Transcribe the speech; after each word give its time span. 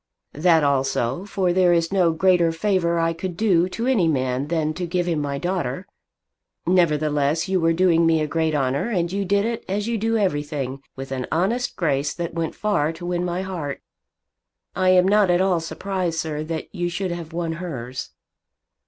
"That 0.33 0.63
also; 0.63 1.25
for 1.25 1.53
there 1.53 1.73
is 1.73 1.93
no 1.93 2.11
greater 2.11 2.51
favour 2.51 2.97
I 2.97 3.13
could 3.13 3.37
do 3.37 3.69
to 3.69 3.85
any 3.85 4.07
man 4.07 4.47
than 4.47 4.73
to 4.73 4.87
give 4.87 5.05
him 5.05 5.21
my 5.21 5.37
daughter. 5.37 5.85
Nevertheless, 6.65 7.47
you 7.47 7.59
were 7.61 7.71
doing 7.71 8.07
me 8.07 8.19
a 8.19 8.25
great 8.25 8.55
honour, 8.55 8.89
and 8.89 9.11
you 9.11 9.25
did 9.25 9.45
it, 9.45 9.63
as 9.69 9.87
you 9.87 9.99
do 9.99 10.17
everything, 10.17 10.81
with 10.95 11.11
an 11.11 11.27
honest 11.31 11.75
grace 11.75 12.15
that 12.15 12.33
went 12.33 12.55
far 12.55 12.91
to 12.93 13.05
win 13.05 13.23
my 13.23 13.43
heart. 13.43 13.83
I 14.75 14.89
am 14.89 15.07
not 15.07 15.29
at 15.29 15.39
all 15.39 15.59
surprised, 15.59 16.17
sir, 16.17 16.43
that 16.45 16.73
you 16.73 16.89
should 16.89 17.11
have 17.11 17.31
won 17.31 17.51
hers." 17.61 18.09